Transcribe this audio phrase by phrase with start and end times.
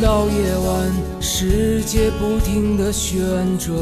[0.00, 3.18] 到夜晚，世界不停的旋
[3.58, 3.76] 转，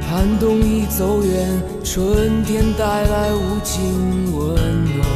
[0.00, 1.48] 寒冬已走远，
[1.82, 3.82] 春天带来无尽
[4.36, 4.54] 温
[4.96, 5.06] 暖。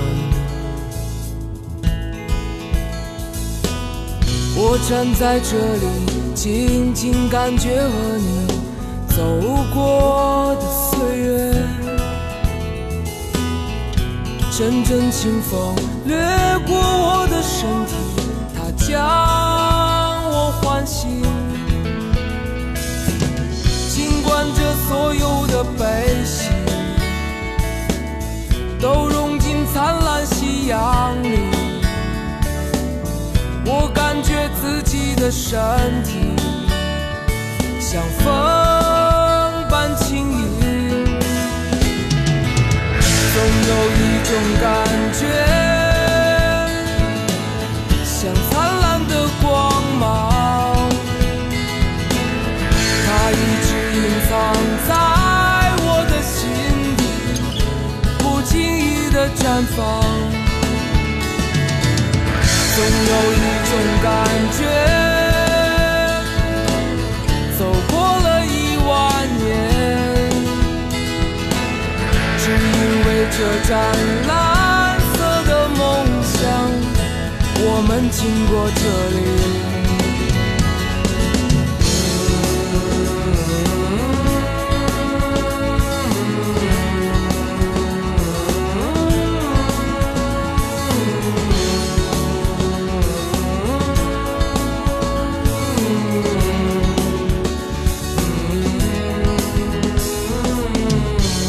[4.56, 5.87] 我站在这里，
[6.34, 8.47] 静静感觉和你
[9.09, 9.22] 走
[9.75, 11.66] 过的岁月。
[14.59, 15.77] 阵阵清风
[16.07, 16.17] 掠
[16.67, 17.93] 过我的身体，
[18.55, 18.97] 它将
[20.31, 21.23] 我唤醒。
[23.91, 26.49] 尽管这所有的悲喜
[28.81, 31.51] 都融进灿烂夕阳里，
[33.67, 35.61] 我感觉自己的身
[36.03, 36.34] 体
[37.79, 38.86] 像风
[43.37, 44.17] 总有一。
[44.27, 44.67] 种感
[45.12, 45.25] 觉，
[48.05, 48.50] 像灿
[48.81, 49.47] 烂的光
[50.00, 50.91] 芒，
[53.06, 54.33] 它一直隐藏
[54.88, 54.91] 在
[55.78, 56.37] 我的心
[56.97, 57.00] 底，
[58.19, 59.41] 不经意的绽
[59.77, 59.78] 放。
[62.75, 63.34] 总有一
[63.71, 63.72] 种
[64.03, 64.05] 感
[64.59, 64.61] 觉，
[73.39, 73.77] 这盏
[74.27, 75.79] 蓝色的梦
[76.23, 76.41] 想
[77.59, 78.81] 我们经过这
[79.11, 79.67] 里。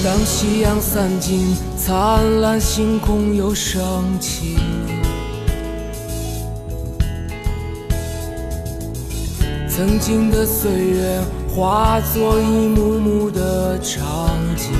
[0.04, 1.56] 当夕阳散尽
[1.88, 4.58] 灿烂星空又升起。
[9.70, 11.18] 曾经的岁月
[11.48, 14.74] 化作一幕幕的场景，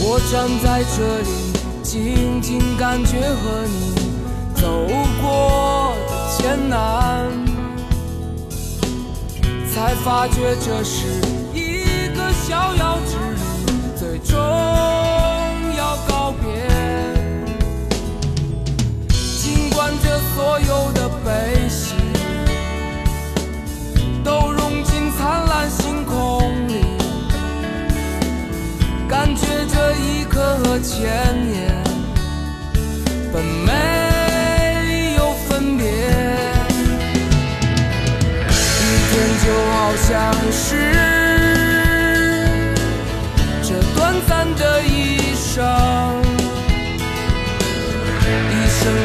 [0.00, 1.28] 我站在这里，
[1.82, 3.92] 静静感觉和你
[4.54, 4.86] 走
[5.20, 7.28] 过的艰难，
[9.70, 11.20] 才发觉这是
[12.48, 13.40] 逍遥之旅，
[13.94, 14.34] 最终
[15.76, 16.66] 要告别。
[19.38, 20.08] 尽管这。
[20.38, 21.96] 所有的悲喜
[24.22, 26.80] 都融进灿烂星空里，
[29.08, 31.08] 感觉这一刻和千
[31.50, 31.82] 年
[33.32, 35.86] 本没有分别。
[38.78, 39.12] 一天
[39.44, 41.17] 就好像是
[44.28, 45.64] 短暂的一生。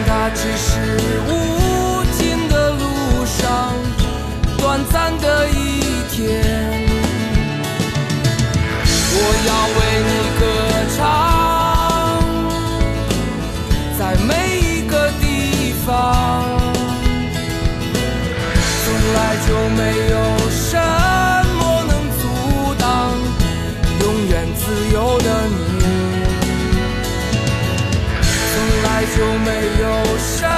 [0.05, 0.71] 它只是
[1.27, 1.31] 无
[2.17, 3.73] 尽的路上
[4.57, 6.41] 短暂的一天，
[9.11, 9.17] 我
[9.47, 10.41] 要为你歌
[10.95, 11.01] 唱，
[13.97, 15.23] 在每一个地
[15.85, 15.91] 方，
[18.85, 19.79] 从来就没
[20.11, 20.15] 有
[29.15, 30.52] 就没有伤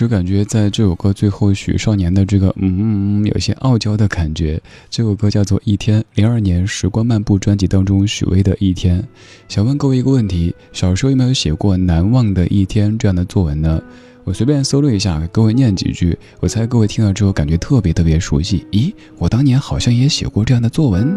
[0.00, 4.58] 就感觉在这首歌最后，许少年的这个嗯，嗯有些傲娇的感觉。
[4.88, 9.06] 这首歌叫做《一天》，零二年《时光漫步》专辑当中许巍的一天。
[9.46, 13.78] 想问各位一个问题：小时候有没有写过《难忘的一天》这样的作文呢？
[14.24, 16.18] 我随便搜了一下，给各位念几句。
[16.40, 18.64] 我猜各位听了之后感觉特别特别熟悉。
[18.72, 21.14] 咦，我当年好像也写过这样的作文。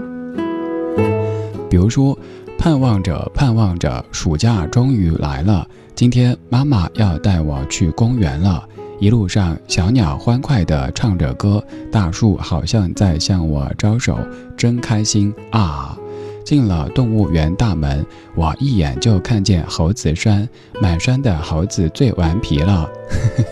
[1.70, 2.20] 比如说，
[2.58, 5.68] 盼望着盼望着，暑假终于来了。
[5.94, 8.64] 今天妈妈要带我去公园了，
[9.00, 14.18] 一路上小鸟欢快地唱着歌，大树好像在向我招手，
[14.56, 15.98] 真开心啊！
[16.46, 18.06] 进了动物园大门，
[18.36, 20.48] 我一眼就看见猴子山，
[20.82, 22.90] 满山的猴子最顽皮了。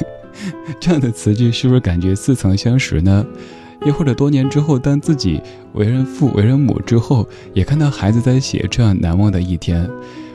[0.80, 3.26] 这样的词句是不是感觉似曾相识呢？
[3.86, 5.42] 又或者多年之后，当自己
[5.74, 9.90] 为人父、为人母之后，也看到孩子在写这样难忘的一天。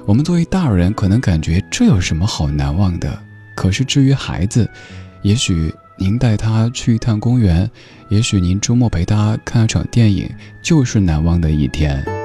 [0.05, 3.19] 我们作为大人，可能感觉这有什么好难忘的？
[3.55, 4.69] 可是至于孩子，
[5.23, 7.69] 也许您带他去一趟公园，
[8.09, 10.29] 也许您周末陪他看一场电影，
[10.63, 12.16] 就是难忘的一天。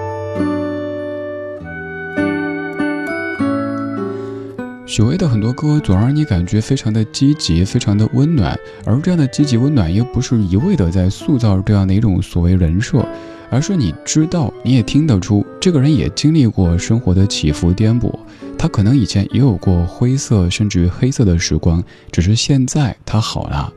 [4.91, 13.07] 许巍的很多歌总让你感觉非常的积极，非常的温暖，而这样的积极温暖又不是一味的在塑造这样的一种所谓人设。
[13.49, 18.13] 而是你知道，你也听得出，这个人也经历过生活的起伏颠簸，
[18.57, 23.71] 他可能以前也有过灰色甚至于黑色的时光，只是现在他好了。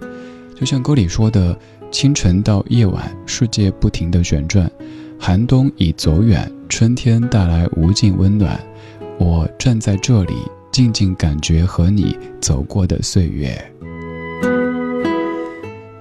[0.56, 1.56] 就像歌里说的
[1.92, 4.68] ：“清晨到夜晚，世界不停的旋转，
[5.16, 8.58] 寒冬已走远，春天带来无尽温暖。
[9.16, 10.34] 我站在这里，
[10.74, 13.56] 静静感觉和你走过的岁月。”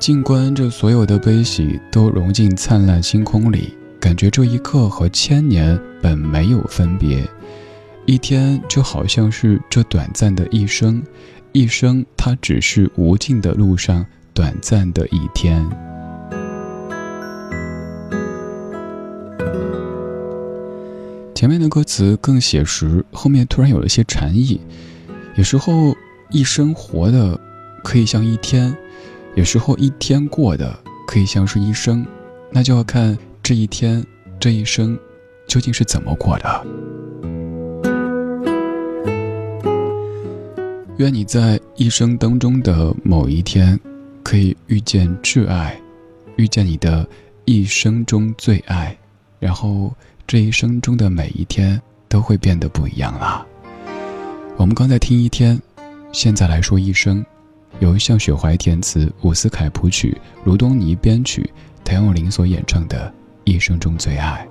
[0.02, 7.24] 静观这所有的悲喜都融进灿烂星空里，感觉这一刻和千年本没有分别。
[8.08, 11.04] 一天就好像是这短暂的一生，
[11.52, 14.04] 一生它只是无尽的路上
[14.34, 15.64] 短暂的一天。
[21.44, 24.62] 前面的歌词更写实，后面突然有了些禅意。
[25.36, 25.94] 有时候
[26.32, 27.38] 一生活的
[27.84, 28.74] 可以像一天。
[29.36, 30.74] 有时候一天过的
[31.06, 32.08] 可以像是一生，
[32.50, 34.02] 那就要看这一天、
[34.40, 34.98] 这一生
[35.46, 36.66] 究竟是怎么过的。
[40.96, 43.78] 愿你在一生当中的某一天，
[44.24, 45.78] 可以遇见挚爱，
[46.38, 47.06] 遇见你的
[47.44, 48.98] 一生中最爱，
[49.42, 49.94] 然后
[50.26, 53.46] 这一生中的每一天都会变得不一样啦。
[54.58, 55.60] 我们刚才听一天，
[56.12, 57.24] 现在来说一生。
[57.80, 61.50] 由向雪怀填词，伍思凯谱曲，卢东尼编曲，
[61.84, 63.08] 谭咏麟所演唱的
[63.52, 64.48] 《一生中最爱》。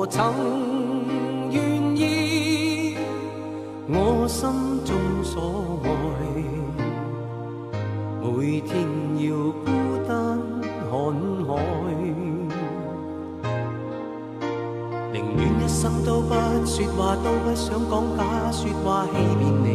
[0.00, 0.32] 何曾
[1.50, 1.60] 愿
[1.94, 2.96] 意
[3.86, 4.48] 我心
[4.82, 5.88] 中所爱？
[8.22, 8.80] 每天
[9.18, 9.68] 要孤
[10.08, 10.40] 单
[10.88, 10.90] 看
[11.44, 11.50] 海，
[15.12, 16.32] 宁愿一生都不
[16.64, 19.68] 说话，都不想讲假说话欺骗你。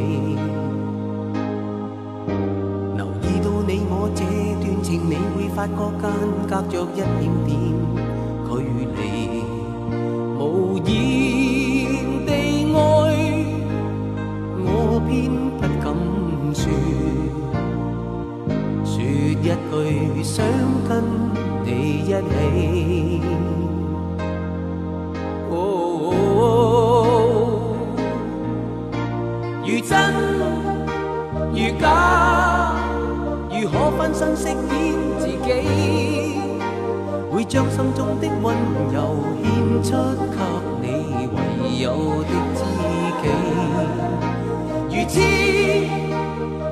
[2.97, 4.25] 留意到你我这
[4.59, 5.71] 段情，你会发觉
[6.01, 6.09] 间
[6.49, 7.53] 隔着一点点，
[10.85, 12.29] 无言地
[12.73, 12.77] 爱，
[14.63, 15.09] 我偏
[15.57, 15.85] 不敢
[16.53, 16.63] 说。
[18.85, 20.45] 说一句想
[20.87, 20.91] 跟
[21.65, 21.67] 你
[22.01, 22.13] 一起，
[29.65, 29.91] 如真
[31.51, 31.83] 如假，
[33.49, 34.55] 如可分身饰演
[35.17, 35.47] 自己？
[37.31, 38.55] 会将心中的温
[38.93, 38.97] 柔
[39.43, 39.43] 献
[39.83, 39.91] 出
[40.31, 40.37] 给，
[41.81, 42.61] 有的知
[43.21, 43.23] 己。
[44.89, 45.13] 如痴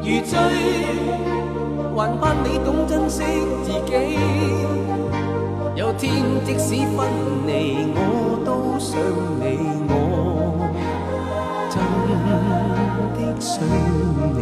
[0.01, 0.31] 如醉。
[1.95, 3.23] 还盼你懂珍惜
[3.63, 3.91] 自己。
[5.75, 6.11] 有天
[6.43, 7.07] 即使分
[7.45, 8.99] 离，我都想
[9.39, 9.43] 你，
[9.89, 9.93] 我
[11.69, 11.75] 真
[13.13, 13.51] 的想
[14.35, 14.41] 你。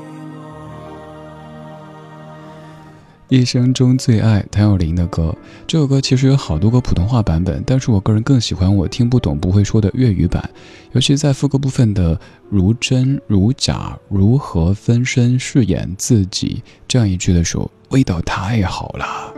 [3.31, 5.33] 一生中最爱谭咏麟的歌，
[5.65, 10.43] 这首歌其实有好多个普通话版本，但是我个人更喜欢我听不懂不会说的粤语版，
[10.91, 12.19] 尤其在副歌部分的
[12.51, 19.33] “如真如假，如何分身饰演自己”这样一句的时候，味道太好了。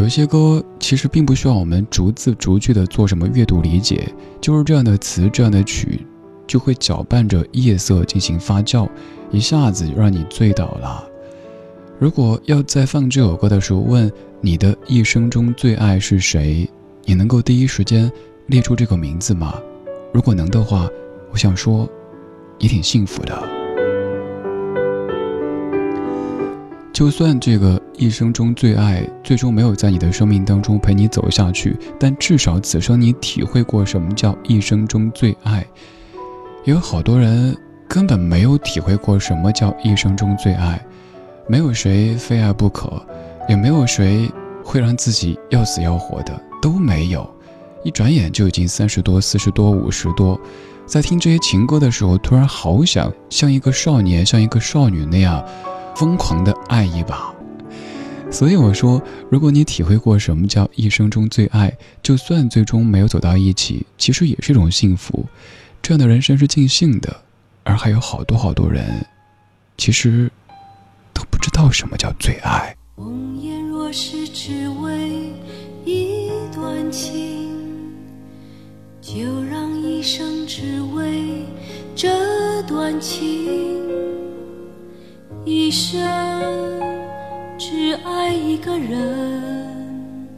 [0.00, 6.04] 有些歌其实并不需要我们逐字逐句的做什么阅读理解，就是这样的词，这样的曲，
[6.44, 8.88] 就会搅拌着夜色进行发酵，
[9.30, 11.10] 一下子就让你醉倒了。
[12.02, 16.68] 如果要在放这首歌的时候问你的一生中最爱是谁，
[17.04, 18.10] 你能够第一时间
[18.46, 19.54] 列出这个名字吗？
[20.12, 20.88] 如果能的话，
[21.30, 21.88] 我想说，
[22.58, 23.40] 你挺幸福的。
[26.92, 35.64] 就算这个一生中最爱最终没有在你的生命当中陪你走下去，但至少此生你体会过什么叫一生中最爱。
[36.64, 37.56] 也有好多人
[37.86, 40.84] 根本没有体会过什么叫一生中最爱。
[41.48, 43.04] 没有谁非爱不可，
[43.48, 44.30] 也没有谁
[44.64, 47.28] 会让自己要死要活的，都没有。
[47.82, 50.40] 一转眼就已经三十多、四十多、五十多，
[50.86, 55.44] 在听这些情歌的时候，突然好想像一个少年、像一个少女那样
[55.96, 57.34] 疯狂的爱一把。
[58.30, 65.26] 所以我说，如果你体会过什么叫一生中最爱，就算最终没有走到一起，其实也是一种幸福。
[65.82, 67.14] 这样的人生是尽兴的，
[67.64, 69.04] 而还有好多好多人，
[69.76, 70.30] 其实。
[71.42, 72.72] 不知道什么叫最爱。
[72.94, 75.28] 红颜若是只为
[75.84, 77.50] 一段情，
[79.00, 81.44] 就让一生只为
[81.96, 83.90] 这段情，
[85.44, 86.00] 一生
[87.58, 90.28] 只爱一个人，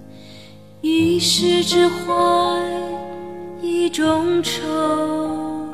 [0.80, 2.14] 一世只怀
[3.60, 5.68] 一种愁，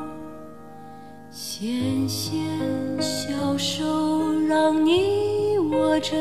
[6.01, 6.17] 着，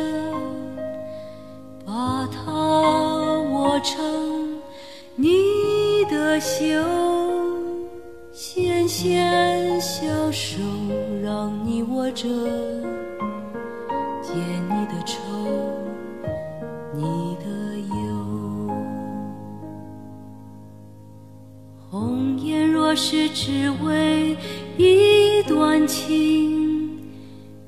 [1.84, 2.52] 把它
[3.50, 4.60] 握成
[5.16, 6.64] 你的袖，
[8.32, 10.58] 纤纤小手
[11.22, 12.28] 让你握着，
[14.22, 14.34] 解
[14.68, 15.18] 你的愁，
[16.94, 17.46] 你的
[17.88, 18.70] 忧。
[21.90, 24.36] 红颜若是只为
[24.76, 26.59] 一段情。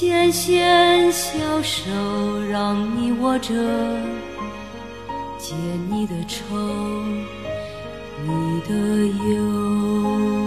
[0.00, 1.90] 纤纤小手
[2.48, 3.52] 让你握着，
[5.36, 5.56] 解
[5.90, 6.54] 你的愁，
[8.24, 8.74] 你的
[9.28, 10.37] 忧。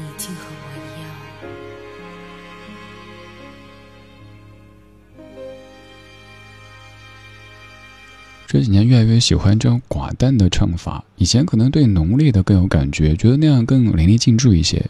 [0.00, 0.70] 你竟和我
[8.46, 14.84] 这几年越来越喜欢这种寡淡的唱法，以前可能对浓烈的更有感觉，觉得那样更淋漓尽致一些。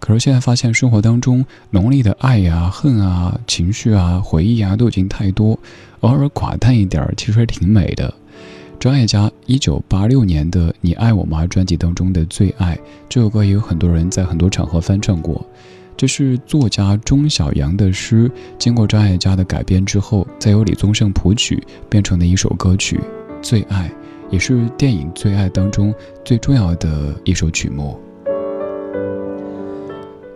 [0.00, 5.58] 可是现在发现生活当中浓烈的爱呀、恨啊、情绪啊、回忆啊都已经太多，
[6.00, 8.12] 偶尔寡淡一点其实挺美的。
[8.86, 12.76] 张艾嘉一九八六年的《你爱我吗》专辑当中的《最爱》
[13.08, 15.44] 这首歌，也有很多人在很多场合翻唱过。
[15.96, 22.96] 这是作家钟晓阳的诗，经过张艾嘉的改编之后，再由李宗盛谱曲变成的一首歌曲
[23.42, 23.88] 《最爱》，
[24.32, 25.92] 也是电影《最爱》当中
[26.24, 27.98] 最重要的一首曲目。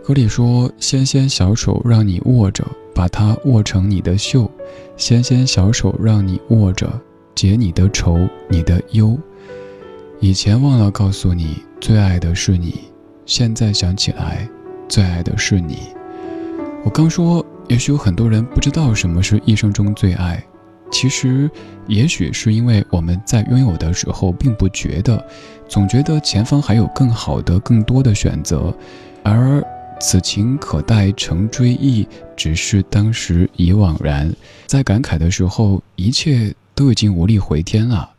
[0.03, 4.45] 歌里说：“纤纤小手让你握着，把它握成你的袖；
[4.97, 6.91] 纤纤小手让你握着，
[7.41, 9.17] 解你的愁，你的忧。
[10.19, 12.81] 以前忘了告诉你，最爱的是你，
[13.25, 14.47] 现在想起来。”
[14.87, 15.79] 最爱的是你。
[16.83, 20.43] 我刚说，也许有很多人不知道什么是一生中最爱。
[20.91, 21.49] 其实，
[21.87, 25.25] 也许是因为我们在拥有的时候并不觉得，
[25.67, 28.71] 总觉得前方还有更好的、更多的选择。
[29.23, 29.65] 而
[29.99, 34.31] 此情可待成追忆，只是当时已惘然。
[34.67, 38.11] 在感慨的时候，一切都已经无力回天了。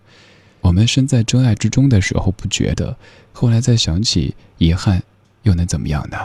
[0.60, 2.96] 我们身在真爱之中的时候不觉得，
[3.32, 5.02] 后来再想起遗憾，
[5.42, 6.16] 又能怎么样呢？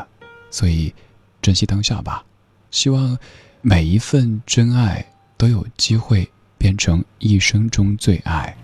[0.51, 0.93] 所以，
[1.41, 2.23] 珍惜当下吧。
[2.69, 3.17] 希望
[3.63, 5.03] 每一份真爱
[5.35, 8.55] 都有机会变成一生中最爱。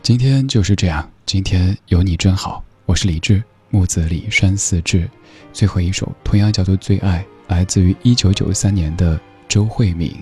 [0.00, 2.64] 今天就是这样，今天有你真好。
[2.86, 5.10] 我是李志，木子李山寺志。
[5.52, 10.14] 最后一首同样叫做《最爱》，来自于一九九三年的周慧敏。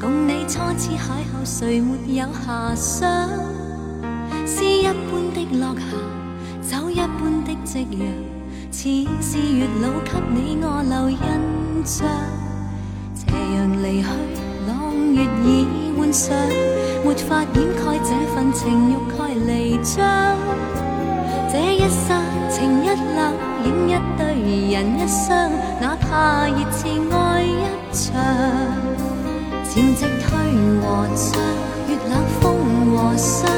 [0.00, 3.28] 共你初次邂逅，谁没有遐想？
[4.46, 8.00] 诗一般的落霞，酒一般的夕阳，
[8.70, 8.78] 似
[9.20, 11.18] 是月老给你我留印
[11.84, 12.06] 象。
[13.14, 14.08] 斜阳离去，
[14.66, 14.72] 朗
[15.12, 15.46] 月已
[15.96, 16.36] 换上，
[17.04, 20.36] 没法掩盖这份情欲盖弥彰。
[21.50, 22.20] 这一刹
[22.50, 23.18] 情一缕，
[23.64, 24.22] 影一对
[24.72, 28.93] 人一双，哪怕热炽爱一场。
[29.74, 30.30] 潮汐退
[30.80, 31.42] 和涨，
[31.88, 32.42] 月冷风
[32.94, 33.50] 和霜，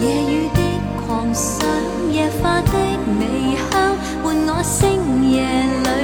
[0.00, 0.60] 夜雨的
[1.04, 1.66] 狂想，
[2.12, 2.70] 夜花的
[3.18, 4.78] 微香，伴我星
[5.28, 5.42] 夜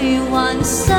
[0.00, 0.98] 里幻想。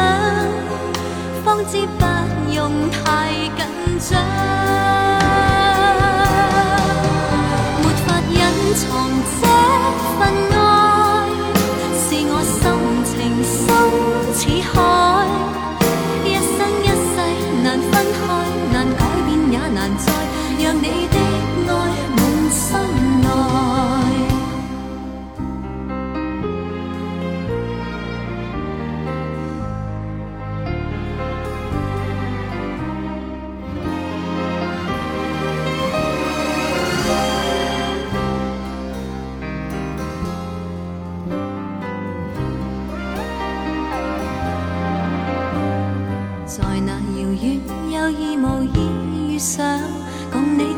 [1.43, 2.05] 方知不
[2.53, 3.59] 用太紧
[3.99, 4.40] 张，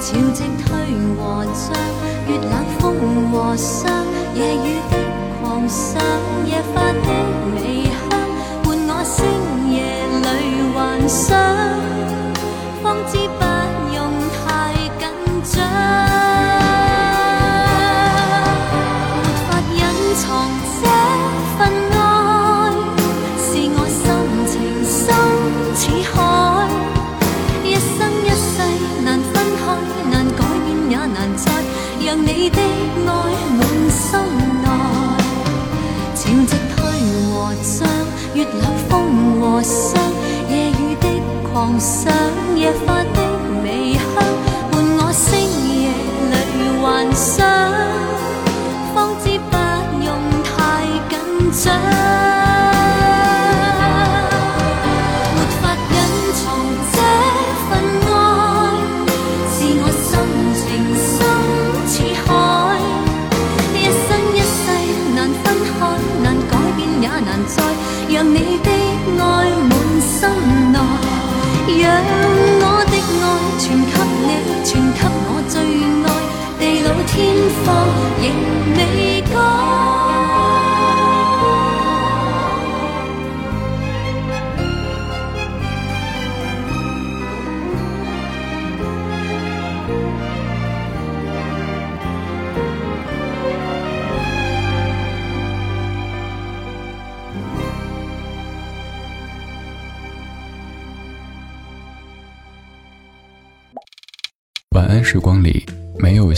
[0.00, 0.66] 潮汐退
[1.18, 1.76] 和涨，
[2.26, 2.80] 月冷风
[3.30, 3.92] 和霜，
[4.34, 4.96] 夜雨的
[5.42, 6.00] 狂想，
[6.46, 7.06] 夜花的
[7.56, 7.92] 微香，
[8.64, 9.18] 伴我星
[9.70, 9.76] 夜
[10.24, 10.26] 里
[10.72, 11.36] 幻想，
[12.82, 13.49] 方知不